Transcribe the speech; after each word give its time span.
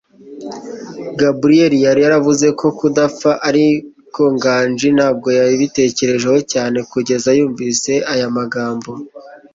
Gabriel 1.19 1.73
yari 1.85 2.01
yavuze 2.09 2.47
ku 2.59 2.67
kudapfa, 2.77 3.31
ariko 3.49 4.21
Nganji 4.35 4.87
ntabwo 4.97 5.27
yari 5.37 5.49
yabitekerejeho 5.55 6.37
cyane, 6.53 6.77
kugeza 6.91 7.29
yumvise 7.37 7.91
aya 8.13 8.27
magambo. 8.37 8.91